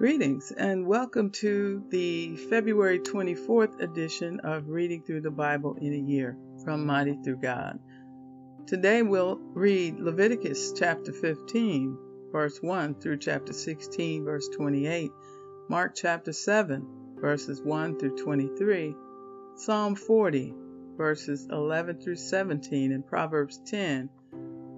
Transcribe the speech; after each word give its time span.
Greetings 0.00 0.50
and 0.50 0.86
welcome 0.86 1.28
to 1.42 1.84
the 1.90 2.34
February 2.48 3.00
24th 3.00 3.82
edition 3.82 4.40
of 4.40 4.70
Reading 4.70 5.02
Through 5.02 5.20
the 5.20 5.30
Bible 5.30 5.76
in 5.78 5.92
a 5.92 5.98
Year 5.98 6.38
from 6.64 6.86
Mighty 6.86 7.18
Through 7.22 7.36
God. 7.36 7.78
Today 8.66 9.02
we'll 9.02 9.36
read 9.52 10.00
Leviticus 10.00 10.72
chapter 10.72 11.12
15, 11.12 11.98
verse 12.32 12.62
1 12.62 12.94
through 12.94 13.18
chapter 13.18 13.52
16, 13.52 14.24
verse 14.24 14.48
28, 14.56 15.10
Mark 15.68 15.94
chapter 15.94 16.32
7, 16.32 17.16
verses 17.16 17.60
1 17.60 17.98
through 17.98 18.16
23, 18.16 18.94
Psalm 19.56 19.96
40, 19.96 20.54
verses 20.96 21.46
11 21.50 22.00
through 22.00 22.16
17, 22.16 22.92
and 22.92 23.06
Proverbs 23.06 23.60
10, 23.66 24.08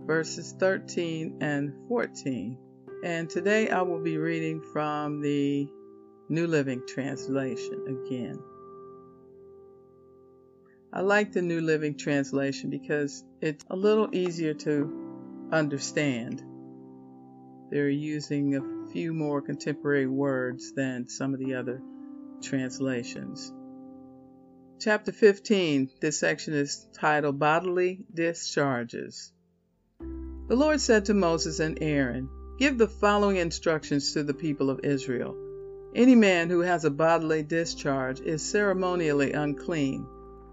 verses 0.04 0.52
13 0.58 1.38
and 1.40 1.72
14. 1.86 2.58
And 3.02 3.28
today 3.28 3.68
I 3.68 3.82
will 3.82 3.98
be 3.98 4.16
reading 4.16 4.60
from 4.60 5.20
the 5.22 5.68
New 6.28 6.46
Living 6.46 6.82
Translation 6.86 7.84
again. 8.06 8.38
I 10.92 11.00
like 11.00 11.32
the 11.32 11.42
New 11.42 11.62
Living 11.62 11.98
Translation 11.98 12.70
because 12.70 13.24
it's 13.40 13.64
a 13.68 13.74
little 13.74 14.14
easier 14.14 14.54
to 14.54 15.48
understand. 15.50 16.44
They're 17.70 17.88
using 17.88 18.54
a 18.54 18.92
few 18.92 19.12
more 19.12 19.42
contemporary 19.42 20.06
words 20.06 20.72
than 20.72 21.08
some 21.08 21.34
of 21.34 21.40
the 21.40 21.54
other 21.54 21.82
translations. 22.40 23.52
Chapter 24.78 25.10
15, 25.10 25.90
this 26.00 26.20
section 26.20 26.54
is 26.54 26.86
titled 26.92 27.40
Bodily 27.40 28.04
Discharges. 28.14 29.32
The 29.98 30.56
Lord 30.56 30.80
said 30.80 31.06
to 31.06 31.14
Moses 31.14 31.58
and 31.58 31.78
Aaron, 31.80 32.28
Give 32.62 32.78
the 32.78 32.86
following 32.86 33.38
instructions 33.38 34.12
to 34.12 34.22
the 34.22 34.34
people 34.34 34.70
of 34.70 34.84
Israel. 34.84 35.36
Any 35.96 36.14
man 36.14 36.48
who 36.48 36.60
has 36.60 36.84
a 36.84 36.92
bodily 36.92 37.42
discharge 37.42 38.20
is 38.20 38.40
ceremonially 38.40 39.32
unclean. 39.32 40.06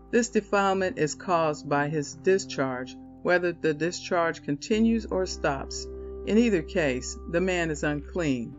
This 0.10 0.30
defilement 0.30 0.98
is 0.98 1.14
caused 1.14 1.70
by 1.70 1.88
his 1.88 2.16
discharge, 2.16 2.98
whether 3.22 3.52
the 3.52 3.76
discharge 3.76 4.42
continues 4.42 5.06
or 5.06 5.28
stops. 5.28 5.86
In 6.26 6.40
either 6.40 6.64
case, 6.64 7.16
the 7.30 7.42
man 7.42 7.70
is 7.70 7.84
unclean. 7.84 8.56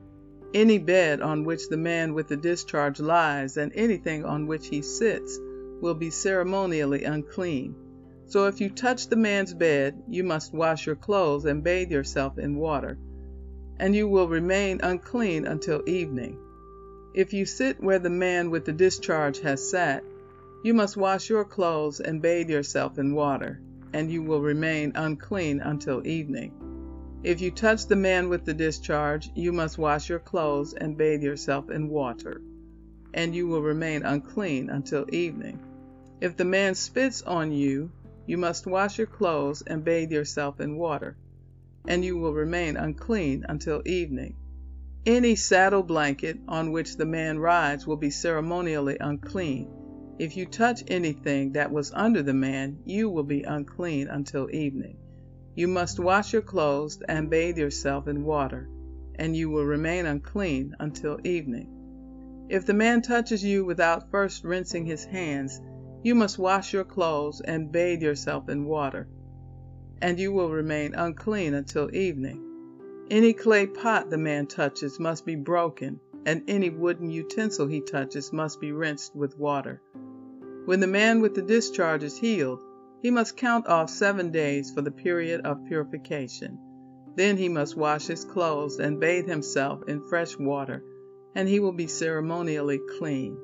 Any 0.54 0.78
bed 0.78 1.20
on 1.20 1.42
which 1.42 1.68
the 1.68 1.76
man 1.76 2.14
with 2.14 2.28
the 2.28 2.36
discharge 2.36 3.00
lies 3.00 3.56
and 3.56 3.72
anything 3.74 4.24
on 4.24 4.46
which 4.46 4.68
he 4.68 4.80
sits 4.80 5.40
will 5.80 5.94
be 5.94 6.10
ceremonially 6.10 7.02
unclean. 7.02 7.74
So 8.26 8.46
if 8.46 8.60
you 8.60 8.70
touch 8.70 9.08
the 9.08 9.16
man's 9.16 9.54
bed, 9.54 10.00
you 10.06 10.22
must 10.22 10.54
wash 10.54 10.86
your 10.86 10.94
clothes 10.94 11.46
and 11.46 11.64
bathe 11.64 11.90
yourself 11.90 12.38
in 12.38 12.54
water 12.54 12.96
and 13.80 13.96
you 13.96 14.06
will 14.06 14.28
remain 14.28 14.78
unclean 14.82 15.46
until 15.46 15.82
evening. 15.88 16.36
If 17.14 17.32
you 17.32 17.46
sit 17.46 17.82
where 17.82 17.98
the 17.98 18.10
man 18.10 18.50
with 18.50 18.66
the 18.66 18.74
discharge 18.74 19.40
has 19.40 19.70
sat, 19.70 20.04
you 20.62 20.74
must 20.74 20.98
wash 20.98 21.30
your 21.30 21.46
clothes 21.46 21.98
and 21.98 22.20
bathe 22.20 22.50
yourself 22.50 22.98
in 22.98 23.14
water, 23.14 23.58
and 23.94 24.12
you 24.12 24.22
will 24.22 24.42
remain 24.42 24.92
unclean 24.94 25.60
until 25.60 26.06
evening. 26.06 26.52
If 27.24 27.40
you 27.40 27.50
touch 27.50 27.86
the 27.86 27.96
man 27.96 28.28
with 28.28 28.44
the 28.44 28.52
discharge, 28.52 29.30
you 29.34 29.50
must 29.50 29.78
wash 29.78 30.10
your 30.10 30.18
clothes 30.18 30.74
and 30.74 30.98
bathe 30.98 31.22
yourself 31.22 31.70
in 31.70 31.88
water, 31.88 32.42
and 33.14 33.34
you 33.34 33.48
will 33.48 33.62
remain 33.62 34.02
unclean 34.02 34.68
until 34.68 35.06
evening. 35.10 35.58
If 36.20 36.36
the 36.36 36.44
man 36.44 36.74
spits 36.74 37.22
on 37.22 37.50
you, 37.50 37.90
you 38.26 38.36
must 38.36 38.66
wash 38.66 38.98
your 38.98 39.06
clothes 39.06 39.62
and 39.66 39.82
bathe 39.82 40.12
yourself 40.12 40.60
in 40.60 40.76
water 40.76 41.16
and 41.88 42.04
you 42.04 42.18
will 42.18 42.34
remain 42.34 42.76
unclean 42.76 43.44
until 43.48 43.82
evening. 43.86 44.36
Any 45.06 45.34
saddle 45.34 45.82
blanket 45.82 46.38
on 46.46 46.72
which 46.72 46.96
the 46.96 47.06
man 47.06 47.38
rides 47.38 47.86
will 47.86 47.96
be 47.96 48.10
ceremonially 48.10 48.98
unclean. 49.00 49.68
If 50.18 50.36
you 50.36 50.44
touch 50.44 50.84
anything 50.88 51.52
that 51.52 51.72
was 51.72 51.92
under 51.94 52.22
the 52.22 52.34
man, 52.34 52.80
you 52.84 53.08
will 53.08 53.24
be 53.24 53.42
unclean 53.42 54.08
until 54.08 54.54
evening. 54.54 54.98
You 55.54 55.68
must 55.68 55.98
wash 55.98 56.32
your 56.34 56.42
clothes 56.42 57.00
and 57.08 57.30
bathe 57.30 57.56
yourself 57.56 58.06
in 58.06 58.24
water, 58.24 58.68
and 59.14 59.34
you 59.34 59.48
will 59.48 59.64
remain 59.64 60.04
unclean 60.04 60.76
until 60.78 61.18
evening. 61.24 62.46
If 62.50 62.66
the 62.66 62.74
man 62.74 63.00
touches 63.00 63.42
you 63.42 63.64
without 63.64 64.10
first 64.10 64.44
rinsing 64.44 64.84
his 64.84 65.04
hands, 65.04 65.60
you 66.02 66.14
must 66.14 66.38
wash 66.38 66.74
your 66.74 66.84
clothes 66.84 67.40
and 67.40 67.72
bathe 67.72 68.02
yourself 68.02 68.48
in 68.50 68.66
water 68.66 69.08
and 70.00 70.18
you 70.18 70.32
will 70.32 70.50
remain 70.50 70.94
unclean 70.94 71.54
until 71.54 71.94
evening. 71.94 72.42
Any 73.10 73.32
clay 73.32 73.66
pot 73.66 74.08
the 74.08 74.18
man 74.18 74.46
touches 74.46 75.00
must 75.00 75.26
be 75.26 75.34
broken, 75.34 76.00
and 76.24 76.42
any 76.48 76.70
wooden 76.70 77.10
utensil 77.10 77.66
he 77.66 77.80
touches 77.80 78.32
must 78.32 78.60
be 78.60 78.72
rinsed 78.72 79.14
with 79.16 79.38
water. 79.38 79.82
When 80.64 80.80
the 80.80 80.86
man 80.86 81.20
with 81.20 81.34
the 81.34 81.42
discharge 81.42 82.02
is 82.02 82.18
healed, 82.18 82.62
he 83.02 83.10
must 83.10 83.36
count 83.36 83.66
off 83.66 83.90
seven 83.90 84.30
days 84.30 84.70
for 84.70 84.82
the 84.82 84.90
period 84.90 85.40
of 85.44 85.64
purification. 85.66 86.58
Then 87.16 87.36
he 87.36 87.48
must 87.48 87.76
wash 87.76 88.06
his 88.06 88.24
clothes 88.24 88.78
and 88.78 89.00
bathe 89.00 89.26
himself 89.26 89.82
in 89.88 90.02
fresh 90.02 90.38
water, 90.38 90.84
and 91.34 91.48
he 91.48 91.60
will 91.60 91.72
be 91.72 91.86
ceremonially 91.86 92.80
clean. 92.98 93.36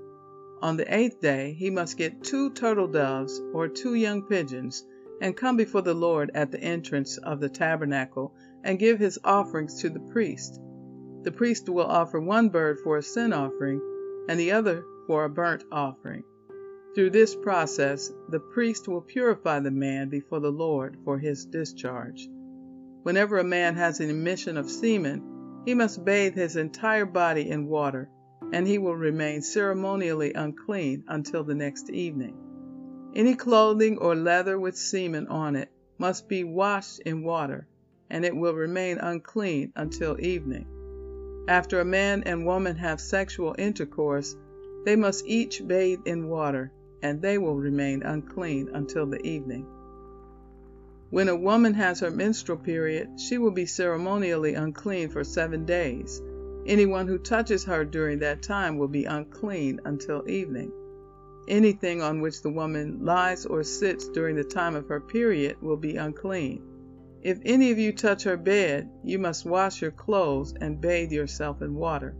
On 0.62 0.76
the 0.76 0.94
eighth 0.94 1.20
day 1.20 1.54
he 1.58 1.70
must 1.70 1.98
get 1.98 2.22
two 2.22 2.50
turtle 2.50 2.88
doves 2.88 3.40
or 3.52 3.68
two 3.68 3.94
young 3.94 4.22
pigeons 4.22 4.84
and 5.20 5.36
come 5.36 5.56
before 5.56 5.82
the 5.82 5.94
Lord 5.94 6.30
at 6.34 6.50
the 6.50 6.60
entrance 6.60 7.16
of 7.18 7.40
the 7.40 7.48
tabernacle 7.48 8.34
and 8.64 8.78
give 8.78 8.98
his 8.98 9.18
offerings 9.24 9.80
to 9.80 9.90
the 9.90 10.00
priest. 10.00 10.60
The 11.22 11.32
priest 11.32 11.68
will 11.68 11.86
offer 11.86 12.20
one 12.20 12.50
bird 12.50 12.78
for 12.80 12.98
a 12.98 13.02
sin 13.02 13.32
offering 13.32 13.80
and 14.28 14.38
the 14.38 14.52
other 14.52 14.84
for 15.06 15.24
a 15.24 15.30
burnt 15.30 15.64
offering. 15.72 16.24
Through 16.94 17.10
this 17.10 17.34
process, 17.34 18.12
the 18.28 18.40
priest 18.40 18.88
will 18.88 19.02
purify 19.02 19.60
the 19.60 19.70
man 19.70 20.08
before 20.08 20.40
the 20.40 20.50
Lord 20.50 20.96
for 21.04 21.18
his 21.18 21.44
discharge. 21.44 22.28
Whenever 23.02 23.38
a 23.38 23.44
man 23.44 23.76
has 23.76 24.00
an 24.00 24.10
emission 24.10 24.56
of 24.56 24.70
semen, 24.70 25.62
he 25.64 25.74
must 25.74 26.04
bathe 26.04 26.34
his 26.34 26.56
entire 26.56 27.04
body 27.04 27.50
in 27.50 27.68
water, 27.68 28.08
and 28.52 28.66
he 28.66 28.78
will 28.78 28.96
remain 28.96 29.42
ceremonially 29.42 30.32
unclean 30.32 31.04
until 31.06 31.44
the 31.44 31.54
next 31.54 31.90
evening. 31.90 32.45
Any 33.16 33.34
clothing 33.34 33.96
or 33.96 34.14
leather 34.14 34.60
with 34.60 34.76
semen 34.76 35.28
on 35.28 35.56
it 35.56 35.70
must 35.96 36.28
be 36.28 36.44
washed 36.44 37.00
in 37.00 37.22
water, 37.22 37.66
and 38.10 38.26
it 38.26 38.36
will 38.36 38.52
remain 38.52 38.98
unclean 38.98 39.72
until 39.74 40.20
evening. 40.20 40.66
After 41.48 41.80
a 41.80 41.84
man 41.86 42.24
and 42.24 42.44
woman 42.44 42.76
have 42.76 43.00
sexual 43.00 43.54
intercourse, 43.56 44.36
they 44.84 44.96
must 44.96 45.24
each 45.26 45.66
bathe 45.66 46.00
in 46.04 46.28
water, 46.28 46.70
and 47.00 47.22
they 47.22 47.38
will 47.38 47.56
remain 47.56 48.02
unclean 48.02 48.68
until 48.74 49.06
the 49.06 49.26
evening. 49.26 49.64
When 51.08 51.30
a 51.30 51.36
woman 51.36 51.72
has 51.72 52.00
her 52.00 52.10
menstrual 52.10 52.58
period, 52.58 53.18
she 53.18 53.38
will 53.38 53.50
be 53.50 53.64
ceremonially 53.64 54.52
unclean 54.52 55.08
for 55.08 55.24
seven 55.24 55.64
days. 55.64 56.20
Anyone 56.66 57.08
who 57.08 57.16
touches 57.16 57.64
her 57.64 57.82
during 57.82 58.18
that 58.18 58.42
time 58.42 58.76
will 58.76 58.88
be 58.88 59.06
unclean 59.06 59.80
until 59.86 60.28
evening. 60.28 60.70
Anything 61.48 62.02
on 62.02 62.20
which 62.20 62.42
the 62.42 62.50
woman 62.50 63.04
lies 63.04 63.46
or 63.46 63.62
sits 63.62 64.08
during 64.08 64.34
the 64.34 64.44
time 64.44 64.74
of 64.74 64.88
her 64.88 65.00
period 65.00 65.56
will 65.62 65.76
be 65.76 65.96
unclean. 65.96 66.62
If 67.22 67.38
any 67.44 67.70
of 67.70 67.78
you 67.78 67.92
touch 67.92 68.24
her 68.24 68.36
bed, 68.36 68.88
you 69.04 69.18
must 69.18 69.46
wash 69.46 69.80
your 69.80 69.90
clothes 69.90 70.54
and 70.60 70.80
bathe 70.80 71.12
yourself 71.12 71.62
in 71.62 71.74
water, 71.74 72.16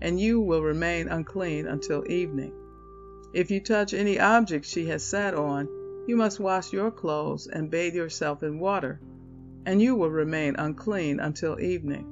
and 0.00 0.20
you 0.20 0.40
will 0.40 0.62
remain 0.62 1.08
unclean 1.08 1.66
until 1.66 2.10
evening. 2.10 2.52
If 3.32 3.50
you 3.50 3.60
touch 3.60 3.94
any 3.94 4.18
object 4.18 4.64
she 4.64 4.86
has 4.86 5.04
sat 5.04 5.34
on, 5.34 5.68
you 6.06 6.16
must 6.16 6.40
wash 6.40 6.72
your 6.72 6.90
clothes 6.90 7.46
and 7.46 7.70
bathe 7.70 7.94
yourself 7.94 8.42
in 8.42 8.58
water, 8.58 9.00
and 9.66 9.80
you 9.80 9.94
will 9.96 10.10
remain 10.10 10.56
unclean 10.56 11.20
until 11.20 11.60
evening. 11.60 12.06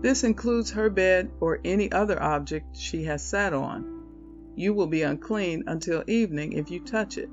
This 0.00 0.24
includes 0.24 0.72
her 0.72 0.90
bed 0.90 1.30
or 1.40 1.60
any 1.64 1.90
other 1.92 2.22
object 2.22 2.76
she 2.76 3.04
has 3.04 3.22
sat 3.22 3.52
on. 3.54 3.93
You 4.56 4.72
will 4.72 4.86
be 4.86 5.02
unclean 5.02 5.64
until 5.66 6.04
evening 6.06 6.52
if 6.52 6.70
you 6.70 6.80
touch 6.80 7.18
it. 7.18 7.28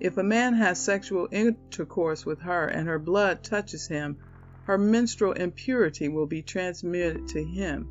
If 0.00 0.16
a 0.16 0.22
man 0.22 0.54
has 0.54 0.78
sexual 0.78 1.28
intercourse 1.32 2.24
with 2.24 2.40
her 2.40 2.66
and 2.66 2.86
her 2.86 2.98
blood 2.98 3.42
touches 3.42 3.88
him, 3.88 4.18
her 4.62 4.78
menstrual 4.78 5.32
impurity 5.32 6.08
will 6.08 6.26
be 6.26 6.42
transmitted 6.42 7.26
to 7.28 7.42
him. 7.42 7.88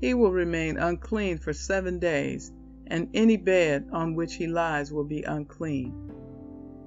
He 0.00 0.14
will 0.14 0.32
remain 0.32 0.78
unclean 0.78 1.38
for 1.38 1.52
seven 1.52 1.98
days, 1.98 2.52
and 2.86 3.08
any 3.12 3.36
bed 3.36 3.88
on 3.92 4.14
which 4.14 4.34
he 4.34 4.46
lies 4.46 4.92
will 4.92 5.04
be 5.04 5.22
unclean. 5.22 5.92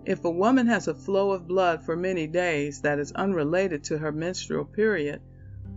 If 0.06 0.24
a 0.24 0.32
woman 0.32 0.68
has 0.68 0.88
a 0.88 0.96
flow 0.96 1.32
of 1.32 1.48
blood 1.48 1.84
for 1.84 1.96
many 1.96 2.28
days 2.28 2.82
that 2.82 2.98
is 2.98 3.12
unrelated 3.12 3.84
to 3.86 3.98
her 3.98 4.12
menstrual 4.12 4.66
period, 4.66 5.22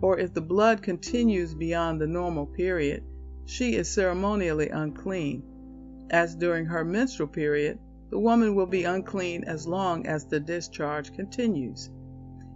or 0.01 0.19
if 0.19 0.33
the 0.33 0.41
blood 0.41 0.83
continues 0.83 1.55
beyond 1.55 2.01
the 2.01 2.07
normal 2.07 2.47
period, 2.47 3.03
she 3.51 3.75
is 3.75 3.91
ceremonially 3.91 4.69
unclean. 4.69 5.43
As 6.09 6.37
during 6.37 6.67
her 6.67 6.85
menstrual 6.85 7.29
period, 7.29 7.81
the 8.09 8.19
woman 8.19 8.55
will 8.55 8.67
be 8.67 8.85
unclean 8.85 9.43
as 9.43 9.67
long 9.67 10.07
as 10.07 10.25
the 10.25 10.39
discharge 10.39 11.13
continues. 11.13 11.91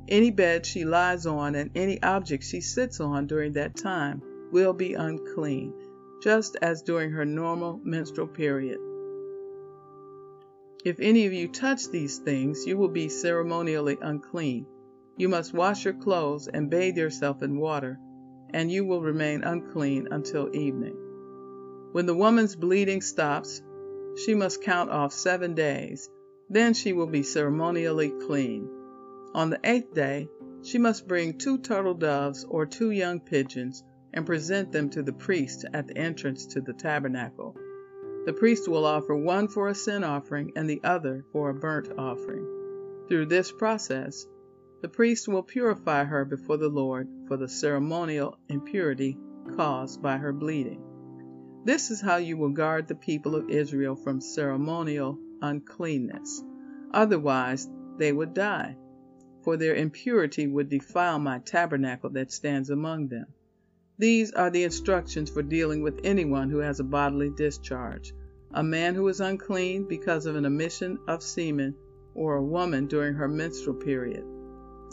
Any 0.06 0.30
bed 0.30 0.64
she 0.64 0.84
lies 0.84 1.26
on 1.26 1.56
and 1.56 1.70
any 1.74 2.00
object 2.00 2.44
she 2.44 2.60
sits 2.60 3.00
on 3.00 3.26
during 3.26 3.54
that 3.54 3.74
time 3.74 4.22
will 4.52 4.72
be 4.72 4.94
unclean, 4.94 5.74
just 6.22 6.56
as 6.62 6.82
during 6.82 7.10
her 7.10 7.24
normal 7.24 7.80
menstrual 7.82 8.28
period. 8.28 8.78
If 10.84 11.00
any 11.00 11.26
of 11.26 11.32
you 11.32 11.48
touch 11.48 11.88
these 11.88 12.18
things, 12.18 12.66
you 12.66 12.76
will 12.76 12.88
be 12.88 13.08
ceremonially 13.08 13.98
unclean. 14.00 14.66
You 15.16 15.28
must 15.28 15.54
wash 15.54 15.84
your 15.86 15.94
clothes 15.94 16.46
and 16.46 16.70
bathe 16.70 16.98
yourself 16.98 17.42
in 17.42 17.58
water, 17.58 17.98
and 18.54 18.70
you 18.70 18.86
will 18.86 19.02
remain 19.02 19.42
unclean 19.42 20.08
until 20.12 20.54
evening. 20.54 20.96
When 21.90 22.06
the 22.06 22.14
woman's 22.14 22.54
bleeding 22.54 23.02
stops, 23.02 23.60
she 24.24 24.34
must 24.34 24.62
count 24.62 24.90
off 24.90 25.12
seven 25.12 25.54
days. 25.54 26.08
Then 26.48 26.72
she 26.72 26.92
will 26.92 27.08
be 27.08 27.24
ceremonially 27.24 28.10
clean. 28.10 28.70
On 29.34 29.50
the 29.50 29.58
eighth 29.64 29.92
day, 29.92 30.28
she 30.62 30.78
must 30.78 31.08
bring 31.08 31.36
two 31.36 31.58
turtle 31.58 31.94
doves 31.94 32.44
or 32.48 32.64
two 32.64 32.92
young 32.92 33.18
pigeons 33.18 33.82
and 34.12 34.24
present 34.24 34.70
them 34.70 34.88
to 34.90 35.02
the 35.02 35.12
priest 35.12 35.64
at 35.74 35.88
the 35.88 35.98
entrance 35.98 36.46
to 36.46 36.60
the 36.60 36.74
tabernacle. 36.74 37.56
The 38.24 38.32
priest 38.32 38.68
will 38.68 38.86
offer 38.86 39.16
one 39.16 39.48
for 39.48 39.68
a 39.68 39.74
sin 39.74 40.04
offering 40.04 40.52
and 40.54 40.70
the 40.70 40.80
other 40.84 41.24
for 41.32 41.50
a 41.50 41.54
burnt 41.54 41.88
offering. 41.98 42.46
Through 43.08 43.26
this 43.26 43.50
process, 43.50 44.26
the 44.84 44.88
priest 44.90 45.26
will 45.26 45.42
purify 45.42 46.04
her 46.04 46.26
before 46.26 46.58
the 46.58 46.68
Lord 46.68 47.08
for 47.26 47.38
the 47.38 47.48
ceremonial 47.48 48.36
impurity 48.50 49.16
caused 49.56 50.02
by 50.02 50.18
her 50.18 50.30
bleeding. 50.30 50.84
This 51.64 51.90
is 51.90 52.02
how 52.02 52.16
you 52.16 52.36
will 52.36 52.50
guard 52.50 52.86
the 52.86 52.94
people 52.94 53.34
of 53.34 53.48
Israel 53.48 53.96
from 53.96 54.20
ceremonial 54.20 55.18
uncleanness. 55.40 56.44
Otherwise, 56.92 57.66
they 57.96 58.12
would 58.12 58.34
die, 58.34 58.76
for 59.42 59.56
their 59.56 59.74
impurity 59.74 60.46
would 60.46 60.68
defile 60.68 61.18
my 61.18 61.38
tabernacle 61.38 62.10
that 62.10 62.30
stands 62.30 62.68
among 62.68 63.08
them. 63.08 63.28
These 63.96 64.32
are 64.32 64.50
the 64.50 64.64
instructions 64.64 65.30
for 65.30 65.42
dealing 65.42 65.80
with 65.80 66.00
anyone 66.04 66.50
who 66.50 66.58
has 66.58 66.78
a 66.78 66.84
bodily 66.84 67.30
discharge 67.30 68.12
a 68.52 68.62
man 68.62 68.94
who 68.94 69.08
is 69.08 69.22
unclean 69.22 69.88
because 69.88 70.26
of 70.26 70.36
an 70.36 70.44
emission 70.44 70.98
of 71.08 71.22
semen, 71.22 71.74
or 72.14 72.36
a 72.36 72.44
woman 72.44 72.86
during 72.86 73.14
her 73.14 73.28
menstrual 73.28 73.76
period. 73.76 74.24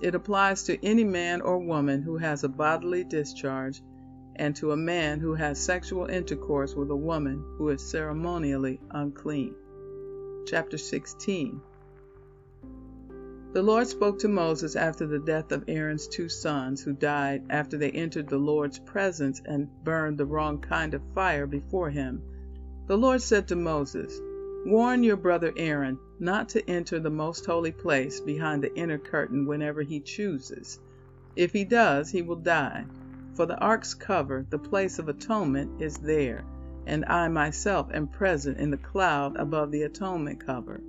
It 0.01 0.15
applies 0.15 0.63
to 0.63 0.83
any 0.83 1.03
man 1.03 1.41
or 1.41 1.59
woman 1.59 2.01
who 2.01 2.17
has 2.17 2.43
a 2.43 2.49
bodily 2.49 3.03
discharge 3.03 3.83
and 4.35 4.55
to 4.55 4.71
a 4.71 4.77
man 4.77 5.19
who 5.19 5.35
has 5.35 5.59
sexual 5.59 6.07
intercourse 6.07 6.73
with 6.73 6.89
a 6.89 6.95
woman 6.95 7.43
who 7.57 7.69
is 7.69 7.83
ceremonially 7.83 8.79
unclean. 8.89 9.53
Chapter 10.47 10.77
16 10.77 11.61
the 13.53 13.61
Lord 13.61 13.85
spoke 13.85 14.17
to 14.19 14.29
Moses 14.29 14.77
after 14.77 15.05
the 15.05 15.19
death 15.19 15.51
of 15.51 15.65
Aaron's 15.67 16.07
two 16.07 16.29
sons, 16.29 16.81
who 16.81 16.93
died 16.93 17.43
after 17.49 17.77
they 17.77 17.91
entered 17.91 18.29
the 18.29 18.37
Lord's 18.37 18.79
presence 18.79 19.41
and 19.43 19.67
burned 19.83 20.17
the 20.17 20.25
wrong 20.25 20.59
kind 20.61 20.93
of 20.93 21.01
fire 21.13 21.45
before 21.45 21.89
him. 21.89 22.21
The 22.87 22.97
Lord 22.97 23.21
said 23.21 23.49
to 23.49 23.57
Moses, 23.57 24.17
Warn 24.65 25.03
your 25.03 25.17
brother 25.17 25.51
Aaron 25.57 25.99
not 26.21 26.49
to 26.49 26.69
enter 26.69 26.99
the 26.99 27.09
most 27.09 27.45
holy 27.45 27.71
place 27.71 28.19
behind 28.19 28.63
the 28.63 28.73
inner 28.75 28.99
curtain 28.99 29.47
whenever 29.47 29.81
he 29.81 29.99
chooses. 29.99 30.79
If 31.35 31.51
he 31.51 31.65
does, 31.65 32.11
he 32.11 32.21
will 32.21 32.35
die. 32.35 32.85
For 33.33 33.47
the 33.47 33.57
ark's 33.57 33.95
cover, 33.95 34.45
the 34.49 34.59
place 34.59 34.99
of 34.99 35.09
atonement, 35.09 35.81
is 35.81 35.97
there, 35.97 36.43
and 36.85 37.05
I 37.05 37.27
myself 37.27 37.89
am 37.91 38.07
present 38.07 38.59
in 38.59 38.69
the 38.69 38.77
cloud 38.77 39.35
above 39.35 39.71
the 39.71 39.81
atonement 39.81 40.45
cover. 40.45 40.79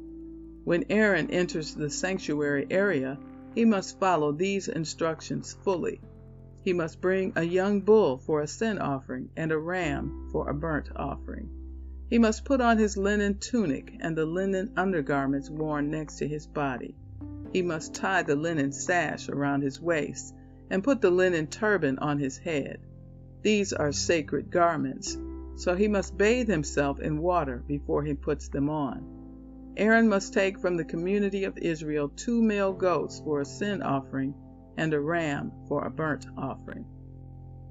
When 0.65 0.85
Aaron 0.91 1.31
enters 1.31 1.75
the 1.75 1.89
sanctuary 1.89 2.67
area, 2.71 3.19
he 3.55 3.65
must 3.65 3.99
follow 3.99 4.33
these 4.33 4.69
instructions 4.69 5.57
fully. 5.65 6.01
He 6.63 6.73
must 6.73 7.01
bring 7.01 7.33
a 7.37 7.43
young 7.43 7.81
bull 7.81 8.19
for 8.19 8.43
a 8.43 8.47
sin 8.47 8.79
offering 8.79 9.31
and 9.37 9.51
a 9.51 9.59
ram 9.59 10.29
for 10.31 10.51
a 10.51 10.55
burnt 10.55 10.91
offering. 10.95 11.62
He 12.13 12.19
must 12.19 12.45
put 12.45 12.61
on 12.61 12.77
his 12.77 12.99
linen 12.99 13.39
tunic 13.39 13.97
and 14.01 14.15
the 14.15 14.27
linen 14.27 14.75
undergarments 14.77 15.49
worn 15.49 15.91
next 15.91 16.17
to 16.17 16.29
his 16.29 16.47
body. 16.47 16.95
He 17.55 17.63
must 17.63 17.95
tie 17.95 18.23
the 18.23 18.37
linen 18.37 18.71
sash 18.73 19.31
around 19.31 19.63
his 19.63 19.81
waist 19.81 20.35
and 20.69 20.85
put 20.85 21.01
the 21.01 21.11
linen 21.11 21.47
turban 21.47 21.99
on 22.01 22.19
his 22.19 22.37
head. 22.37 22.81
These 23.41 23.73
are 23.73 23.93
sacred 23.93 24.51
garments, 24.51 25.17
so 25.57 25.75
he 25.75 25.89
must 25.89 26.19
bathe 26.19 26.49
himself 26.49 27.01
in 27.01 27.17
water 27.17 27.65
before 27.67 28.05
he 28.05 28.13
puts 28.13 28.49
them 28.49 28.69
on. 28.69 29.73
Aaron 29.79 30.07
must 30.07 30.35
take 30.35 30.59
from 30.59 30.77
the 30.77 30.85
community 30.85 31.45
of 31.45 31.57
Israel 31.57 32.11
two 32.11 32.43
male 32.43 32.75
goats 32.75 33.21
for 33.21 33.41
a 33.41 33.47
sin 33.47 33.81
offering 33.81 34.35
and 34.77 34.93
a 34.93 35.01
ram 35.01 35.51
for 35.67 35.87
a 35.87 35.91
burnt 35.91 36.27
offering. 36.37 36.85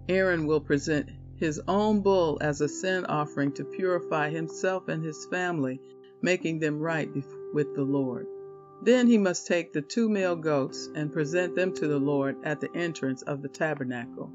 Aaron 0.09 0.47
will 0.47 0.61
present 0.61 1.11
his 1.41 1.59
own 1.67 2.01
bull 2.01 2.37
as 2.39 2.61
a 2.61 2.69
sin 2.69 3.03
offering 3.07 3.51
to 3.51 3.65
purify 3.65 4.29
himself 4.29 4.87
and 4.87 5.03
his 5.03 5.25
family, 5.25 5.81
making 6.21 6.59
them 6.59 6.79
right 6.79 7.09
with 7.51 7.73
the 7.73 7.81
Lord. 7.81 8.27
Then 8.83 9.07
he 9.07 9.17
must 9.17 9.47
take 9.47 9.73
the 9.73 9.81
two 9.81 10.07
male 10.07 10.35
goats 10.35 10.87
and 10.93 11.11
present 11.11 11.55
them 11.55 11.73
to 11.73 11.87
the 11.87 11.97
Lord 11.97 12.37
at 12.43 12.61
the 12.61 12.71
entrance 12.75 13.23
of 13.23 13.41
the 13.41 13.49
tabernacle. 13.49 14.31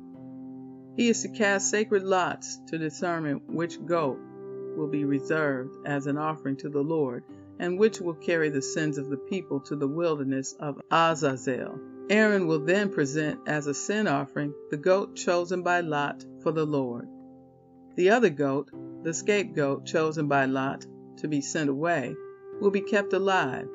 He 0.96 1.08
is 1.08 1.22
to 1.22 1.28
cast 1.28 1.70
sacred 1.70 2.02
lots 2.02 2.58
to 2.68 2.78
determine 2.78 3.40
which 3.46 3.84
goat 3.86 4.18
will 4.76 4.88
be 4.88 5.04
reserved 5.04 5.86
as 5.86 6.08
an 6.08 6.18
offering 6.18 6.56
to 6.56 6.68
the 6.68 6.82
Lord 6.82 7.22
and 7.60 7.78
which 7.78 8.00
will 8.00 8.14
carry 8.14 8.50
the 8.50 8.62
sins 8.62 8.98
of 8.98 9.10
the 9.10 9.16
people 9.16 9.60
to 9.60 9.76
the 9.76 9.88
wilderness 9.88 10.54
of 10.58 10.80
Azazel. 10.90 11.78
Aaron 12.08 12.46
will 12.46 12.60
then 12.60 12.90
present 12.90 13.40
as 13.48 13.66
a 13.66 13.74
sin 13.74 14.06
offering 14.06 14.54
the 14.70 14.76
goat 14.76 15.16
chosen 15.16 15.62
by 15.62 15.80
Lot 15.80 16.24
for 16.42 16.52
the 16.52 16.64
Lord. 16.64 17.08
The 17.96 18.10
other 18.10 18.30
goat, 18.30 18.70
the 19.02 19.12
scapegoat 19.12 19.86
chosen 19.86 20.28
by 20.28 20.44
Lot 20.44 20.86
to 21.18 21.28
be 21.28 21.40
sent 21.40 21.68
away, 21.68 22.14
will 22.60 22.70
be 22.70 22.80
kept 22.80 23.12
alive, 23.12 23.68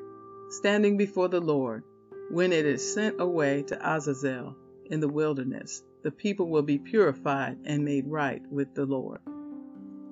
standing 0.48 0.96
before 0.96 1.28
the 1.28 1.40
Lord. 1.40 1.82
When 2.30 2.52
it 2.52 2.64
is 2.64 2.94
sent 2.94 3.20
away 3.20 3.64
to 3.64 3.78
Azazel 3.96 4.56
in 4.86 5.00
the 5.00 5.08
wilderness, 5.08 5.82
the 6.02 6.10
people 6.10 6.48
will 6.48 6.62
be 6.62 6.78
purified 6.78 7.58
and 7.66 7.84
made 7.84 8.06
right 8.06 8.42
with 8.50 8.74
the 8.74 8.86
Lord. 8.86 9.20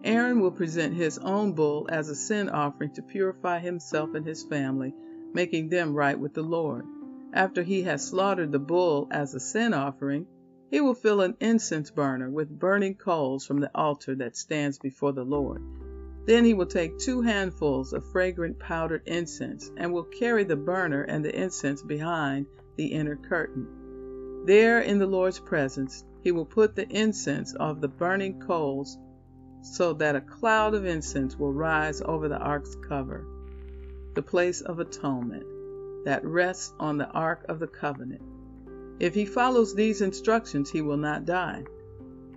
Aaron 0.04 0.40
will 0.40 0.50
present 0.50 0.94
his 0.94 1.16
own 1.18 1.52
bull 1.52 1.86
as 1.90 2.10
a 2.10 2.14
sin 2.14 2.50
offering 2.50 2.92
to 2.94 3.02
purify 3.02 3.60
himself 3.60 4.14
and 4.14 4.26
his 4.26 4.44
family, 4.44 4.92
making 5.32 5.70
them 5.70 5.94
right 5.94 6.18
with 6.18 6.34
the 6.34 6.42
Lord. 6.42 6.84
After 7.32 7.62
he 7.62 7.82
has 7.82 8.08
slaughtered 8.08 8.50
the 8.50 8.58
bull 8.58 9.06
as 9.12 9.34
a 9.34 9.40
sin 9.40 9.72
offering, 9.72 10.26
he 10.68 10.80
will 10.80 10.94
fill 10.94 11.20
an 11.20 11.36
incense 11.38 11.88
burner 11.88 12.28
with 12.28 12.58
burning 12.58 12.96
coals 12.96 13.46
from 13.46 13.60
the 13.60 13.70
altar 13.72 14.16
that 14.16 14.36
stands 14.36 14.78
before 14.78 15.12
the 15.12 15.24
Lord. 15.24 15.62
Then 16.26 16.44
he 16.44 16.54
will 16.54 16.66
take 16.66 16.98
two 16.98 17.20
handfuls 17.20 17.92
of 17.92 18.10
fragrant 18.10 18.58
powdered 18.58 19.02
incense 19.06 19.70
and 19.76 19.92
will 19.92 20.02
carry 20.04 20.42
the 20.42 20.56
burner 20.56 21.02
and 21.02 21.24
the 21.24 21.34
incense 21.40 21.82
behind 21.82 22.46
the 22.74 22.86
inner 22.86 23.16
curtain. 23.16 24.42
There, 24.46 24.80
in 24.80 24.98
the 24.98 25.06
Lord's 25.06 25.38
presence, 25.38 26.04
he 26.22 26.32
will 26.32 26.46
put 26.46 26.74
the 26.74 26.88
incense 26.88 27.54
of 27.54 27.80
the 27.80 27.88
burning 27.88 28.40
coals 28.40 28.98
so 29.62 29.92
that 29.92 30.16
a 30.16 30.20
cloud 30.20 30.74
of 30.74 30.84
incense 30.84 31.38
will 31.38 31.52
rise 31.52 32.02
over 32.02 32.28
the 32.28 32.38
ark's 32.38 32.74
cover, 32.88 33.24
the 34.14 34.22
place 34.22 34.62
of 34.62 34.80
atonement 34.80 35.44
that 36.04 36.24
rests 36.24 36.72
on 36.78 36.98
the 36.98 37.08
ark 37.08 37.44
of 37.48 37.58
the 37.58 37.66
covenant. 37.66 38.22
If 38.98 39.14
he 39.14 39.24
follows 39.24 39.74
these 39.74 40.02
instructions, 40.02 40.70
he 40.70 40.82
will 40.82 40.96
not 40.96 41.24
die. 41.24 41.64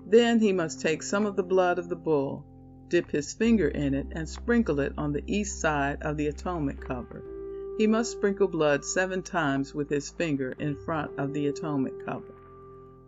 Then 0.07 0.39
he 0.39 0.53
must 0.53 0.81
take 0.81 1.03
some 1.03 1.25
of 1.25 1.35
the 1.35 1.43
blood 1.43 1.79
of 1.79 1.89
the 1.89 1.95
bull, 1.95 2.45
dip 2.87 3.11
his 3.11 3.33
finger 3.33 3.67
in 3.67 3.93
it, 3.93 4.07
and 4.11 4.27
sprinkle 4.27 4.79
it 4.79 4.93
on 4.97 5.11
the 5.11 5.23
east 5.27 5.59
side 5.59 6.01
of 6.03 6.17
the 6.17 6.27
atonement 6.27 6.79
cover. 6.79 7.23
He 7.77 7.87
must 7.87 8.11
sprinkle 8.11 8.47
blood 8.47 8.85
seven 8.85 9.23
times 9.23 9.73
with 9.73 9.89
his 9.89 10.09
finger 10.09 10.53
in 10.59 10.75
front 10.85 11.17
of 11.17 11.33
the 11.33 11.47
atonement 11.47 12.05
cover. 12.05 12.35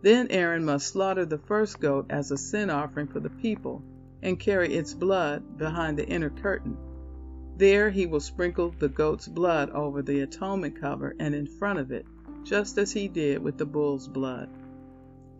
Then 0.02 0.26
Aaron 0.30 0.64
must 0.64 0.88
slaughter 0.88 1.24
the 1.24 1.38
first 1.38 1.80
goat 1.80 2.06
as 2.10 2.30
a 2.30 2.36
sin 2.36 2.68
offering 2.68 3.06
for 3.06 3.20
the 3.20 3.30
people 3.30 3.82
and 4.22 4.40
carry 4.40 4.74
its 4.74 4.92
blood 4.92 5.56
behind 5.56 5.98
the 5.98 6.06
inner 6.06 6.30
curtain. 6.30 6.76
There 7.58 7.88
he 7.88 8.04
will 8.04 8.20
sprinkle 8.20 8.74
the 8.78 8.88
goat's 8.88 9.26
blood 9.26 9.70
over 9.70 10.02
the 10.02 10.20
atonement 10.20 10.78
cover 10.78 11.16
and 11.18 11.34
in 11.34 11.46
front 11.46 11.78
of 11.78 11.90
it, 11.90 12.04
just 12.44 12.76
as 12.76 12.92
he 12.92 13.08
did 13.08 13.42
with 13.42 13.56
the 13.56 13.64
bull's 13.64 14.06
blood. 14.06 14.50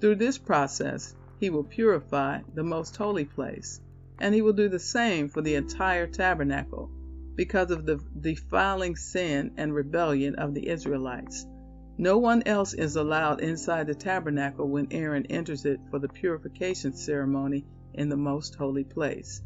Through 0.00 0.16
this 0.16 0.38
process, 0.38 1.14
he 1.38 1.50
will 1.50 1.64
purify 1.64 2.40
the 2.54 2.64
most 2.64 2.96
holy 2.96 3.26
place, 3.26 3.82
and 4.18 4.34
he 4.34 4.40
will 4.40 4.54
do 4.54 4.70
the 4.70 4.78
same 4.78 5.28
for 5.28 5.42
the 5.42 5.56
entire 5.56 6.06
tabernacle 6.06 6.90
because 7.34 7.70
of 7.70 7.84
the 7.84 8.00
defiling 8.18 8.96
sin 8.96 9.52
and 9.58 9.74
rebellion 9.74 10.36
of 10.36 10.54
the 10.54 10.68
Israelites. 10.68 11.46
No 11.98 12.16
one 12.16 12.42
else 12.46 12.72
is 12.72 12.96
allowed 12.96 13.42
inside 13.42 13.88
the 13.88 13.94
tabernacle 13.94 14.68
when 14.68 14.88
Aaron 14.90 15.26
enters 15.26 15.66
it 15.66 15.80
for 15.90 15.98
the 15.98 16.08
purification 16.08 16.94
ceremony 16.94 17.66
in 17.92 18.08
the 18.08 18.16
most 18.16 18.54
holy 18.54 18.84
place. 18.84 19.42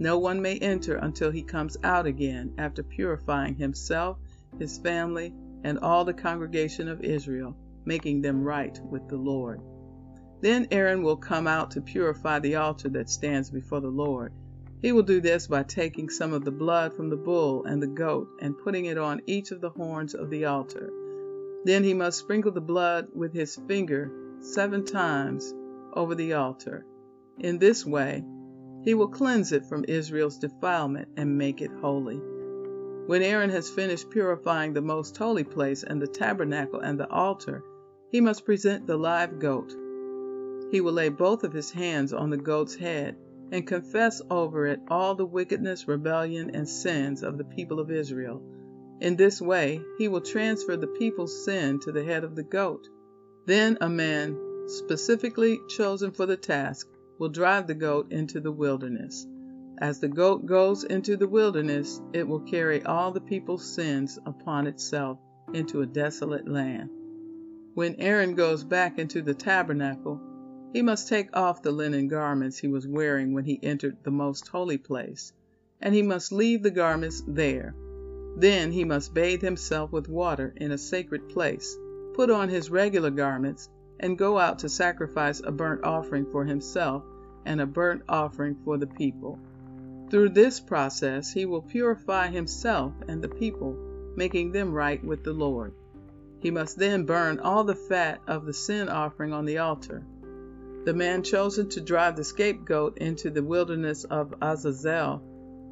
No 0.00 0.18
one 0.18 0.40
may 0.40 0.58
enter 0.58 0.96
until 0.96 1.30
he 1.30 1.42
comes 1.42 1.76
out 1.82 2.06
again 2.06 2.54
after 2.58 2.82
purifying 2.82 3.56
himself, 3.56 4.18
his 4.58 4.78
family, 4.78 5.34
and 5.64 5.78
all 5.80 6.04
the 6.04 6.14
congregation 6.14 6.88
of 6.88 7.02
Israel, 7.02 7.56
making 7.84 8.22
them 8.22 8.42
right 8.42 8.78
with 8.90 9.08
the 9.08 9.16
Lord. 9.16 9.60
Then 10.40 10.68
Aaron 10.70 11.02
will 11.02 11.16
come 11.16 11.48
out 11.48 11.72
to 11.72 11.80
purify 11.80 12.38
the 12.38 12.54
altar 12.54 12.88
that 12.90 13.10
stands 13.10 13.50
before 13.50 13.80
the 13.80 13.88
Lord. 13.88 14.32
He 14.80 14.92
will 14.92 15.02
do 15.02 15.20
this 15.20 15.48
by 15.48 15.64
taking 15.64 16.08
some 16.08 16.32
of 16.32 16.44
the 16.44 16.52
blood 16.52 16.94
from 16.94 17.10
the 17.10 17.16
bull 17.16 17.64
and 17.64 17.82
the 17.82 17.88
goat 17.88 18.28
and 18.40 18.56
putting 18.56 18.84
it 18.84 18.98
on 18.98 19.22
each 19.26 19.50
of 19.50 19.60
the 19.60 19.70
horns 19.70 20.14
of 20.14 20.30
the 20.30 20.44
altar. 20.44 20.92
Then 21.64 21.82
he 21.82 21.94
must 21.94 22.20
sprinkle 22.20 22.52
the 22.52 22.60
blood 22.60 23.08
with 23.12 23.34
his 23.34 23.56
finger 23.66 24.12
seven 24.40 24.84
times 24.84 25.52
over 25.92 26.14
the 26.14 26.34
altar. 26.34 26.86
In 27.40 27.58
this 27.58 27.84
way, 27.84 28.22
he 28.84 28.94
will 28.94 29.08
cleanse 29.08 29.52
it 29.52 29.66
from 29.66 29.84
Israel's 29.88 30.38
defilement 30.38 31.08
and 31.16 31.38
make 31.38 31.60
it 31.60 31.70
holy. 31.80 32.20
When 33.06 33.22
Aaron 33.22 33.50
has 33.50 33.70
finished 33.70 34.10
purifying 34.10 34.72
the 34.72 34.82
most 34.82 35.16
holy 35.16 35.44
place 35.44 35.82
and 35.82 36.00
the 36.00 36.06
tabernacle 36.06 36.80
and 36.80 37.00
the 37.00 37.08
altar, 37.10 37.62
he 38.10 38.20
must 38.20 38.44
present 38.44 38.86
the 38.86 38.96
live 38.96 39.38
goat. 39.38 39.74
He 40.70 40.80
will 40.80 40.92
lay 40.92 41.08
both 41.08 41.44
of 41.44 41.52
his 41.52 41.70
hands 41.70 42.12
on 42.12 42.30
the 42.30 42.36
goat's 42.36 42.74
head 42.74 43.16
and 43.50 43.66
confess 43.66 44.20
over 44.30 44.66
it 44.66 44.80
all 44.88 45.14
the 45.14 45.24
wickedness, 45.24 45.88
rebellion, 45.88 46.50
and 46.54 46.68
sins 46.68 47.22
of 47.22 47.38
the 47.38 47.44
people 47.44 47.80
of 47.80 47.90
Israel. 47.90 48.42
In 49.00 49.16
this 49.16 49.40
way, 49.40 49.80
he 49.96 50.08
will 50.08 50.20
transfer 50.20 50.76
the 50.76 50.86
people's 50.86 51.44
sin 51.44 51.80
to 51.80 51.92
the 51.92 52.04
head 52.04 52.24
of 52.24 52.34
the 52.34 52.42
goat. 52.42 52.88
Then 53.46 53.78
a 53.80 53.88
man, 53.88 54.36
specifically 54.66 55.58
chosen 55.68 56.10
for 56.10 56.26
the 56.26 56.36
task, 56.36 56.86
will 57.18 57.28
drive 57.28 57.66
the 57.66 57.74
goat 57.74 58.12
into 58.12 58.40
the 58.40 58.52
wilderness. 58.52 59.26
As 59.78 60.00
the 60.00 60.08
goat 60.08 60.46
goes 60.46 60.84
into 60.84 61.16
the 61.16 61.28
wilderness, 61.28 62.00
it 62.12 62.26
will 62.26 62.40
carry 62.40 62.82
all 62.84 63.12
the 63.12 63.20
people's 63.20 63.64
sins 63.64 64.18
upon 64.26 64.66
itself 64.66 65.18
into 65.52 65.82
a 65.82 65.86
desolate 65.86 66.48
land. 66.48 66.90
When 67.74 67.94
Aaron 67.96 68.34
goes 68.34 68.64
back 68.64 68.98
into 68.98 69.22
the 69.22 69.34
tabernacle, 69.34 70.20
he 70.72 70.82
must 70.82 71.08
take 71.08 71.36
off 71.36 71.62
the 71.62 71.72
linen 71.72 72.08
garments 72.08 72.58
he 72.58 72.68
was 72.68 72.86
wearing 72.86 73.32
when 73.32 73.44
he 73.44 73.60
entered 73.62 73.96
the 74.02 74.10
most 74.10 74.48
holy 74.48 74.78
place, 74.78 75.32
and 75.80 75.94
he 75.94 76.02
must 76.02 76.32
leave 76.32 76.62
the 76.62 76.70
garments 76.70 77.22
there. 77.26 77.74
Then 78.36 78.72
he 78.72 78.84
must 78.84 79.14
bathe 79.14 79.42
himself 79.42 79.92
with 79.92 80.08
water 80.08 80.52
in 80.56 80.72
a 80.72 80.78
sacred 80.78 81.28
place, 81.28 81.76
put 82.14 82.30
on 82.30 82.48
his 82.48 82.70
regular 82.70 83.10
garments, 83.10 83.68
and 84.00 84.18
go 84.18 84.38
out 84.38 84.60
to 84.60 84.68
sacrifice 84.68 85.40
a 85.44 85.52
burnt 85.52 85.84
offering 85.84 86.26
for 86.26 86.44
himself 86.44 87.02
and 87.44 87.60
a 87.60 87.66
burnt 87.66 88.02
offering 88.08 88.56
for 88.64 88.76
the 88.76 88.86
people. 88.86 89.38
Through 90.10 90.30
this 90.30 90.60
process 90.60 91.32
he 91.32 91.44
will 91.44 91.62
purify 91.62 92.28
himself 92.28 92.92
and 93.08 93.22
the 93.22 93.28
people, 93.28 93.76
making 94.16 94.52
them 94.52 94.72
right 94.72 95.02
with 95.04 95.24
the 95.24 95.32
Lord. 95.32 95.72
He 96.40 96.50
must 96.50 96.78
then 96.78 97.04
burn 97.04 97.40
all 97.40 97.64
the 97.64 97.74
fat 97.74 98.20
of 98.26 98.46
the 98.46 98.52
sin 98.52 98.88
offering 98.88 99.32
on 99.32 99.44
the 99.44 99.58
altar. 99.58 100.04
The 100.84 100.94
man 100.94 101.22
chosen 101.22 101.68
to 101.70 101.80
drive 101.80 102.16
the 102.16 102.24
scapegoat 102.24 102.98
into 102.98 103.30
the 103.30 103.42
wilderness 103.42 104.04
of 104.04 104.34
Azazel 104.40 105.22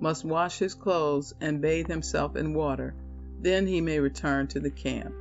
must 0.01 0.25
wash 0.25 0.59
his 0.59 0.75
clothes 0.75 1.35
and 1.41 1.63
bathe 1.63 1.89
himself 1.89 2.37
in 2.37 2.53
water, 2.53 2.95
then 3.41 3.67
he 3.67 3.81
may 3.81 4.01
return 4.01 4.47
to 4.49 4.61
the 4.61 4.71
camp. 4.71 5.15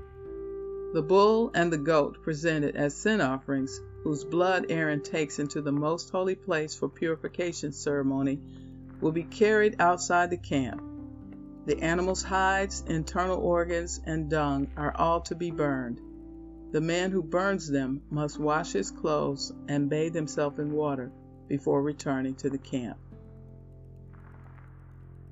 The 0.96 1.02
bull 1.02 1.52
and 1.54 1.74
the 1.74 1.78
goat 1.78 2.22
presented 2.22 2.78
as 2.78 2.96
sin 2.96 3.20
offerings, 3.20 3.82
whose 4.06 4.24
blood 4.24 4.68
Aaron 4.70 5.02
takes 5.02 5.40
into 5.40 5.62
the 5.62 5.74
most 5.74 6.10
holy 6.10 6.36
place 6.36 6.74
for 6.74 6.88
purification 6.88 7.74
ceremony, 7.74 8.40
will 9.02 9.12
be 9.12 9.26
carried 9.26 9.76
outside 9.82 10.30
the 10.30 10.38
camp. 10.38 10.82
The 11.66 11.78
animal's 11.80 12.24
hides, 12.24 12.82
internal 12.88 13.42
organs, 13.42 14.00
and 14.06 14.30
dung 14.30 14.70
are 14.78 14.96
all 14.96 15.20
to 15.24 15.36
be 15.36 15.52
burned. 15.52 16.00
The 16.72 16.80
man 16.80 17.12
who 17.12 17.22
burns 17.22 17.68
them 17.70 18.02
must 18.10 18.40
wash 18.40 18.72
his 18.72 18.90
clothes 18.90 19.52
and 19.68 19.90
bathe 19.90 20.16
himself 20.16 20.60
in 20.60 20.72
water 20.72 21.12
before 21.50 21.82
returning 21.82 22.36
to 22.36 22.50
the 22.50 22.58
camp. 22.58 22.98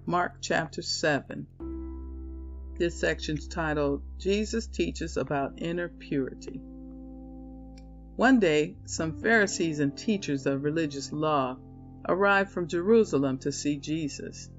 Mark 0.05 0.34
chapter 0.41 0.82
7. 0.82 1.48
This 2.75 3.00
section 3.00 3.38
is 3.38 3.48
titled 3.48 4.01
Jesus 4.18 4.65
Teaches 4.65 5.15
About 5.15 5.62
Inner 5.62 5.89
Purity. 5.89 6.60
One 8.15 8.39
day, 8.39 8.77
some 8.88 9.22
Pharisees 9.22 9.80
and 9.80 9.96
teachers 9.96 10.48
of 10.48 10.63
religious 10.63 11.13
law 11.13 11.60
arrived 12.10 12.50
from 12.50 12.68
Jerusalem 12.68 13.38
to 13.39 13.51
see 13.51 13.77
Jesus. 13.77 14.50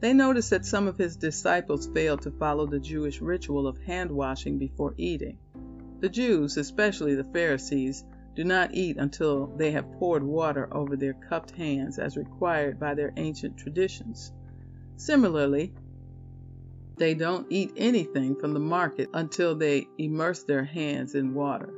They 0.00 0.12
noticed 0.12 0.50
that 0.50 0.66
some 0.66 0.88
of 0.88 0.98
his 0.98 1.14
disciples 1.14 1.86
failed 1.86 2.22
to 2.22 2.32
follow 2.32 2.66
the 2.66 2.80
Jewish 2.80 3.20
ritual 3.20 3.68
of 3.68 3.78
hand 3.78 4.10
washing 4.10 4.58
before 4.58 4.94
eating. 4.96 5.38
The 6.00 6.08
Jews, 6.08 6.56
especially 6.56 7.14
the 7.14 7.22
Pharisees, 7.22 8.04
do 8.34 8.42
not 8.42 8.74
eat 8.74 8.96
until 8.96 9.46
they 9.56 9.70
have 9.70 9.92
poured 9.92 10.24
water 10.24 10.68
over 10.72 10.96
their 10.96 11.14
cupped 11.14 11.52
hands 11.52 12.00
as 12.00 12.16
required 12.16 12.80
by 12.80 12.94
their 12.94 13.12
ancient 13.16 13.56
traditions. 13.56 14.32
Similarly, 14.96 15.72
they 17.02 17.14
don't 17.14 17.48
eat 17.50 17.72
anything 17.76 18.36
from 18.36 18.54
the 18.54 18.60
market 18.60 19.10
until 19.12 19.56
they 19.56 19.88
immerse 19.98 20.44
their 20.44 20.62
hands 20.62 21.16
in 21.16 21.34
water. 21.34 21.74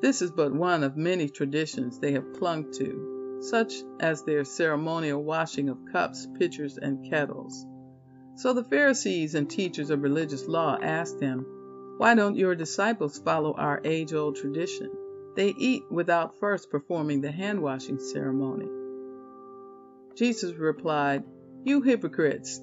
This 0.00 0.22
is 0.22 0.30
but 0.30 0.54
one 0.54 0.84
of 0.84 0.96
many 0.96 1.28
traditions 1.28 1.98
they 1.98 2.12
have 2.12 2.32
clung 2.32 2.72
to, 2.78 3.40
such 3.42 3.74
as 4.00 4.22
their 4.22 4.42
ceremonial 4.46 5.22
washing 5.22 5.68
of 5.68 5.84
cups, 5.92 6.26
pitchers, 6.38 6.78
and 6.78 7.10
kettles. 7.10 7.66
So 8.36 8.54
the 8.54 8.64
Pharisees 8.64 9.34
and 9.34 9.50
teachers 9.50 9.90
of 9.90 10.00
religious 10.00 10.48
law 10.48 10.78
asked 10.80 11.20
him, 11.20 11.44
why 11.98 12.14
don't 12.14 12.36
your 12.36 12.54
disciples 12.54 13.18
follow 13.18 13.52
our 13.52 13.82
age 13.84 14.14
old 14.14 14.36
tradition? 14.36 14.90
They 15.34 15.48
eat 15.58 15.82
without 15.90 16.38
first 16.40 16.70
performing 16.70 17.20
the 17.20 17.32
hand 17.32 17.60
washing 17.60 18.00
ceremony. 18.00 18.68
Jesus 20.14 20.54
replied, 20.54 21.22
You 21.64 21.82
hypocrites! 21.82 22.62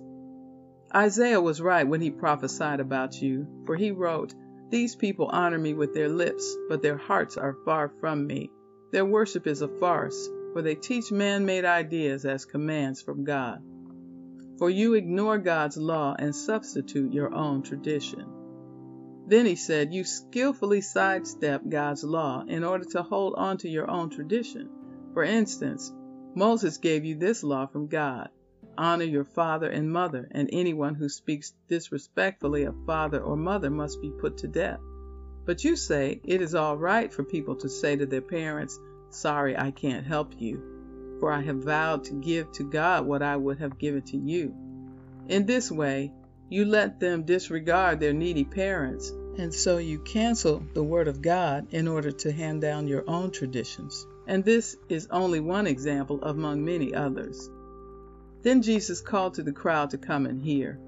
Isaiah 0.95 1.41
was 1.41 1.59
right 1.59 1.88
when 1.88 2.01
he 2.01 2.12
prophesied 2.12 2.79
about 2.79 3.19
you, 3.19 3.47
for 3.65 3.75
he 3.75 3.89
wrote, 3.89 4.35
These 4.69 4.95
people 4.95 5.25
honor 5.25 5.57
me 5.57 5.73
with 5.73 5.95
their 5.95 6.09
lips, 6.09 6.55
but 6.69 6.83
their 6.83 6.97
hearts 6.97 7.35
are 7.35 7.57
far 7.65 7.89
from 8.00 8.27
me. 8.27 8.51
Their 8.91 9.03
worship 9.03 9.47
is 9.47 9.63
a 9.63 9.67
farce, 9.67 10.29
for 10.53 10.62
they 10.62 10.75
teach 10.75 11.12
man 11.12 11.47
made 11.47 11.65
ideas 11.65 12.25
as 12.25 12.45
commands 12.45 13.01
from 13.01 13.23
God. 13.23 13.63
For 14.59 14.69
you 14.69 14.93
ignore 14.93 15.39
God's 15.39 15.77
law 15.77 16.15
and 16.17 16.35
substitute 16.35 17.12
your 17.12 17.33
own 17.33 17.63
tradition. 17.63 18.25
Then 19.25 19.47
he 19.47 19.55
said, 19.55 19.95
You 19.95 20.03
skillfully 20.03 20.81
sidestep 20.81 21.63
God's 21.67 22.03
law 22.03 22.43
in 22.47 22.63
order 22.63 22.85
to 22.91 23.01
hold 23.01 23.33
on 23.35 23.57
to 23.59 23.69
your 23.69 23.89
own 23.89 24.12
tradition. 24.12 24.69
For 25.13 25.23
instance, 25.23 25.91
Moses 26.35 26.77
gave 26.77 27.03
you 27.03 27.15
this 27.15 27.43
law 27.43 27.65
from 27.65 27.88
God 27.88 28.29
honor 28.77 29.06
your 29.06 29.24
father 29.24 29.70
and 29.70 29.92
mother, 29.92 30.27
and 30.32 30.50
anyone 30.51 30.96
who 30.96 31.10
speaks 31.10 31.53
disrespectfully 31.68 32.63
of 32.63 32.86
father 32.86 33.20
or 33.20 33.36
mother 33.36 33.70
must 33.70 34.01
be 34.01 34.10
put 34.10 34.38
to 34.38 34.48
death. 34.48 34.80
But 35.46 35.63
you 35.63 35.75
say 35.75 36.22
it 36.24 36.42
is 36.42 36.56
all 36.56 36.77
right 36.77 37.12
for 37.13 37.24
people 37.24 37.56
to 37.58 37.70
say 37.70 37.96
to 37.96 38.06
their 38.06 38.22
parents, 38.22 38.80
Sorry, 39.10 39.58
I 39.58 39.72
can't 39.72 40.06
help 40.06 40.39
you, 40.39 41.18
for 41.20 41.32
I 41.32 41.42
have 41.42 41.63
vowed 41.63 42.06
to 42.06 42.13
give 42.13 42.51
to 42.53 42.63
God 42.63 43.06
what 43.06 43.22
I 43.22 43.36
would 43.36 43.60
have 43.60 43.77
given 43.77 44.01
to 44.03 44.18
you. 44.18 44.56
In 45.27 45.46
this 45.46 45.72
way, 45.72 46.12
you 46.50 46.65
let 46.65 47.00
them 47.00 47.24
disregard 47.24 48.00
their 48.00 48.13
needy 48.13 48.44
parents, 48.44 49.12
and 49.38 49.53
so 49.53 49.77
you 49.77 50.00
cancel 50.00 50.63
the 50.74 50.84
Word 50.84 51.08
of 51.08 51.22
God 51.22 51.68
in 51.74 51.88
order 51.88 52.12
to 52.12 52.32
hand 52.32 52.62
down 52.62 52.88
your 52.88 53.03
own 53.08 53.32
traditions. 53.32 54.06
And 54.27 54.44
this 54.46 54.77
is 54.89 55.08
only 55.12 55.39
one 55.39 55.68
example 55.68 56.20
among 56.24 56.63
many 56.63 56.94
others. 56.94 57.50
Then 58.43 58.62
Jesus 58.62 59.01
called 59.01 59.33
to 59.35 59.43
the 59.43 59.51
crowd 59.51 59.89
to 59.89 59.97
come 59.97 60.25
and 60.25 60.39
hear. 60.39 60.79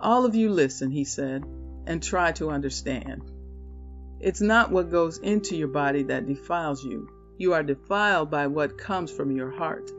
All 0.00 0.24
of 0.24 0.34
you 0.34 0.50
listen, 0.50 0.90
he 0.90 1.04
said, 1.04 1.44
and 1.86 2.02
try 2.02 2.32
to 2.32 2.50
understand. 2.50 3.22
It's 4.20 4.40
not 4.40 4.70
what 4.70 4.90
goes 4.90 5.18
into 5.18 5.56
your 5.56 5.68
body 5.68 6.04
that 6.04 6.28
defiles 6.28 6.84
you. 6.84 7.08
You 7.38 7.54
are 7.54 7.64
defiled 7.64 8.30
by 8.30 8.46
what 8.46 8.78
comes 8.78 9.10
from 9.10 9.32
your 9.32 9.50
heart. 9.50 9.90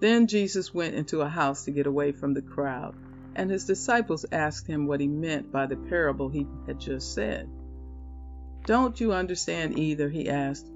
Then 0.00 0.26
Jesus 0.26 0.74
went 0.74 0.96
into 0.96 1.20
a 1.20 1.28
house 1.28 1.64
to 1.66 1.70
get 1.70 1.86
away 1.86 2.10
from 2.10 2.34
the 2.34 2.42
crowd 2.42 2.96
and 3.34 3.50
his 3.50 3.64
disciples 3.64 4.26
asked 4.32 4.66
him 4.66 4.86
what 4.86 5.00
he 5.00 5.08
meant 5.08 5.52
by 5.52 5.66
the 5.66 5.76
parable 5.76 6.28
he 6.28 6.46
had 6.66 6.80
just 6.80 7.14
said. 7.14 7.48
Don't 8.66 9.00
you 9.00 9.12
understand 9.12 9.78
either? 9.78 10.08
he 10.08 10.28
asked. 10.28 10.70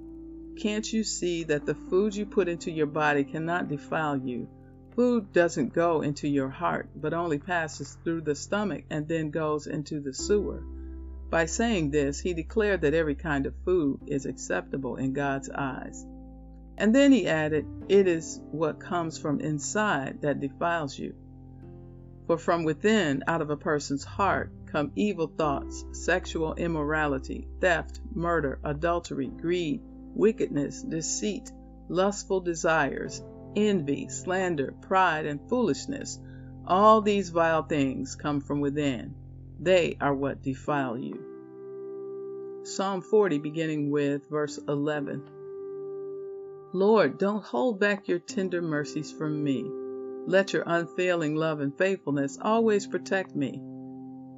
Can't 0.56 0.90
you 0.90 1.02
see 1.02 1.44
that 1.44 1.66
the 1.66 1.74
food 1.74 2.14
you 2.14 2.24
put 2.24 2.48
into 2.48 2.70
your 2.70 2.86
body 2.86 3.24
cannot 3.24 3.68
defile 3.68 4.16
you? 4.16 4.48
Food 4.96 5.32
doesn't 5.32 5.72
go 5.72 6.02
into 6.02 6.28
your 6.28 6.48
heart, 6.48 6.88
but 6.94 7.12
only 7.12 7.38
passes 7.38 7.98
through 8.04 8.20
the 8.20 8.36
stomach 8.36 8.84
and 8.90 9.08
then 9.08 9.30
goes 9.30 9.66
into 9.66 10.00
the 10.00 10.14
sewer. 10.14 10.62
By 11.30 11.46
saying 11.46 11.90
this, 11.90 12.20
he 12.20 12.32
declared 12.32 12.82
that 12.82 12.94
every 12.94 13.16
kind 13.16 13.46
of 13.46 13.54
food 13.64 14.00
is 14.06 14.24
acceptable 14.24 14.94
in 14.96 15.12
God's 15.12 15.50
eyes. 15.50 16.06
And 16.78 16.94
then 16.94 17.10
he 17.10 17.26
added, 17.26 17.66
It 17.88 18.06
is 18.06 18.40
what 18.52 18.78
comes 18.78 19.18
from 19.18 19.40
inside 19.40 20.22
that 20.22 20.38
defiles 20.38 20.96
you. 20.96 21.14
For 22.28 22.38
from 22.38 22.62
within, 22.62 23.24
out 23.26 23.42
of 23.42 23.50
a 23.50 23.56
person's 23.56 24.04
heart, 24.04 24.52
come 24.66 24.92
evil 24.94 25.26
thoughts, 25.26 25.84
sexual 25.92 26.54
immorality, 26.54 27.48
theft, 27.60 28.00
murder, 28.14 28.60
adultery, 28.62 29.26
greed, 29.26 29.80
wickedness, 30.14 30.82
deceit, 30.82 31.50
lustful 31.88 32.40
desires, 32.40 33.22
envy, 33.56 34.08
slander, 34.08 34.72
pride, 34.82 35.26
and 35.26 35.40
foolishness. 35.48 36.18
All 36.66 37.00
these 37.00 37.30
vile 37.30 37.62
things 37.62 38.14
come 38.14 38.40
from 38.40 38.60
within. 38.60 39.14
They 39.60 39.96
are 40.00 40.14
what 40.14 40.42
defile 40.42 40.98
you. 40.98 42.62
Psalm 42.64 43.02
40, 43.02 43.38
beginning 43.38 43.90
with 43.90 44.28
verse 44.28 44.58
11. 44.68 45.22
Lord, 46.72 47.18
don't 47.18 47.44
hold 47.44 47.78
back 47.78 48.08
your 48.08 48.18
tender 48.18 48.62
mercies 48.62 49.12
from 49.12 49.44
me. 49.44 49.70
Let 50.26 50.52
your 50.52 50.64
unfailing 50.66 51.36
love 51.36 51.60
and 51.60 51.76
faithfulness 51.76 52.38
always 52.40 52.86
protect 52.86 53.36
me. 53.36 53.62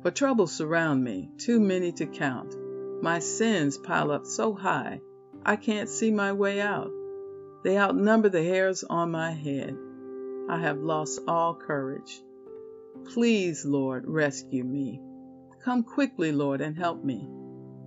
For 0.02 0.10
troubles 0.10 0.52
surround 0.52 1.02
me, 1.02 1.30
too 1.38 1.60
many 1.60 1.92
to 1.92 2.06
count. 2.06 2.54
My 3.02 3.20
sins 3.20 3.78
pile 3.78 4.10
up 4.10 4.26
so 4.26 4.52
high, 4.52 5.00
I 5.44 5.54
can't 5.54 5.88
see 5.88 6.10
my 6.10 6.32
way 6.32 6.60
out. 6.60 6.90
They 7.62 7.78
outnumber 7.78 8.28
the 8.28 8.42
hairs 8.42 8.84
on 8.84 9.10
my 9.10 9.32
head. 9.32 9.76
I 10.48 10.60
have 10.60 10.78
lost 10.78 11.20
all 11.26 11.54
courage. 11.54 12.22
Please, 13.12 13.64
Lord, 13.64 14.04
rescue 14.06 14.64
me. 14.64 15.00
Come 15.64 15.82
quickly, 15.82 16.32
Lord, 16.32 16.60
and 16.60 16.76
help 16.76 17.02
me. 17.04 17.28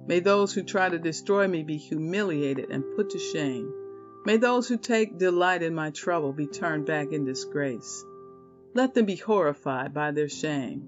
May 0.05 0.19
those 0.19 0.53
who 0.53 0.63
try 0.63 0.89
to 0.89 0.99
destroy 0.99 1.47
me 1.47 1.63
be 1.63 1.77
humiliated 1.77 2.71
and 2.71 2.83
put 2.95 3.11
to 3.11 3.19
shame. 3.19 3.73
May 4.25 4.37
those 4.37 4.67
who 4.67 4.77
take 4.77 5.17
delight 5.17 5.63
in 5.63 5.73
my 5.73 5.91
trouble 5.91 6.33
be 6.33 6.47
turned 6.47 6.85
back 6.85 7.11
in 7.11 7.25
disgrace. 7.25 8.03
Let 8.73 8.93
them 8.93 9.05
be 9.05 9.15
horrified 9.15 9.93
by 9.93 10.11
their 10.11 10.29
shame. 10.29 10.83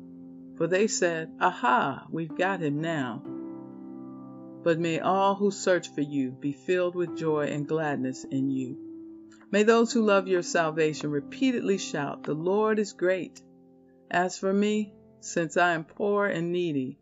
For 0.57 0.67
they 0.67 0.87
said, 0.87 1.31
Aha, 1.39 2.07
we've 2.11 2.35
got 2.35 2.61
him 2.61 2.81
now. 2.81 3.23
But 4.63 4.79
may 4.79 4.99
all 4.99 5.35
who 5.35 5.51
search 5.51 5.89
for 5.89 6.01
you 6.01 6.31
be 6.31 6.51
filled 6.51 6.95
with 6.95 7.17
joy 7.17 7.47
and 7.47 7.67
gladness 7.67 8.23
in 8.23 8.49
you. 8.49 8.77
May 9.51 9.63
those 9.63 9.91
who 9.91 10.03
love 10.03 10.27
your 10.27 10.43
salvation 10.43 11.11
repeatedly 11.11 11.77
shout, 11.77 12.23
The 12.23 12.33
Lord 12.33 12.79
is 12.79 12.93
great. 12.93 13.41
As 14.09 14.37
for 14.37 14.53
me, 14.53 14.93
since 15.19 15.57
I 15.57 15.73
am 15.73 15.83
poor 15.83 16.25
and 16.25 16.51
needy, 16.51 16.99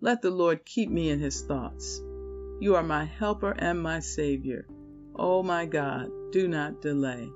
let 0.00 0.22
the 0.22 0.30
Lord 0.30 0.64
keep 0.64 0.90
me 0.90 1.10
in 1.10 1.18
his 1.18 1.42
thoughts. 1.42 2.00
You 2.60 2.74
are 2.76 2.82
my 2.82 3.04
helper 3.04 3.54
and 3.58 3.82
my 3.82 4.00
Savior. 4.00 4.66
O 5.16 5.38
oh 5.38 5.42
my 5.42 5.66
God, 5.66 6.10
do 6.32 6.48
not 6.48 6.80
delay. 6.80 7.30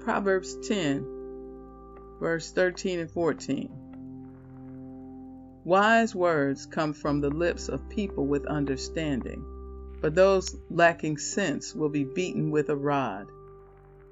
Proverbs 0.00 0.56
10, 0.66 1.06
verse 2.18 2.52
13 2.52 3.00
and 3.00 3.10
14. 3.10 3.81
Wise 5.64 6.12
words 6.12 6.66
come 6.66 6.92
from 6.92 7.20
the 7.20 7.30
lips 7.30 7.68
of 7.68 7.88
people 7.88 8.26
with 8.26 8.46
understanding, 8.46 9.44
but 10.00 10.12
those 10.12 10.56
lacking 10.70 11.16
sense 11.18 11.72
will 11.72 11.88
be 11.88 12.02
beaten 12.02 12.50
with 12.50 12.68
a 12.68 12.76
rod. 12.76 13.28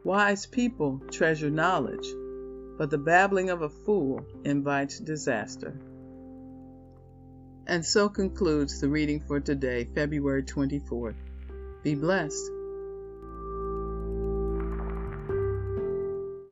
Wise 0.04 0.46
people 0.46 1.00
treasure 1.10 1.50
knowledge, 1.50 2.06
but 2.78 2.88
the 2.88 2.98
babbling 2.98 3.50
of 3.50 3.62
a 3.62 3.68
fool 3.68 4.24
invites 4.44 5.00
disaster. 5.00 5.74
And 7.66 7.84
so 7.84 8.08
concludes 8.08 8.80
the 8.80 8.88
reading 8.88 9.20
for 9.20 9.40
today, 9.40 9.88
February 9.92 10.44
24th. 10.44 11.16
Be 11.82 11.96
blessed. 11.96 12.59